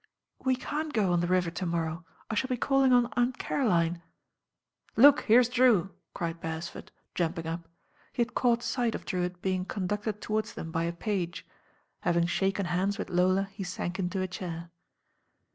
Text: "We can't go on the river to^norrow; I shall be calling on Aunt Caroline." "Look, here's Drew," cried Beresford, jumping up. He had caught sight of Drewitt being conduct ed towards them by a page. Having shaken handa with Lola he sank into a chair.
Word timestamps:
"We 0.43 0.55
can't 0.55 0.93
go 0.93 1.13
on 1.13 1.19
the 1.19 1.27
river 1.27 1.51
to^norrow; 1.51 2.03
I 2.27 2.33
shall 2.33 2.47
be 2.47 2.57
calling 2.57 2.91
on 2.91 3.13
Aunt 3.15 3.37
Caroline." 3.37 4.01
"Look, 4.95 5.21
here's 5.25 5.47
Drew," 5.47 5.91
cried 6.15 6.41
Beresford, 6.41 6.91
jumping 7.13 7.45
up. 7.45 7.67
He 8.11 8.21
had 8.23 8.33
caught 8.33 8.63
sight 8.63 8.95
of 8.95 9.05
Drewitt 9.05 9.43
being 9.43 9.63
conduct 9.63 10.07
ed 10.07 10.19
towards 10.19 10.55
them 10.55 10.71
by 10.71 10.85
a 10.85 10.91
page. 10.91 11.45
Having 11.99 12.25
shaken 12.25 12.65
handa 12.65 12.97
with 12.97 13.11
Lola 13.11 13.49
he 13.51 13.63
sank 13.63 13.99
into 13.99 14.23
a 14.23 14.27
chair. 14.27 14.71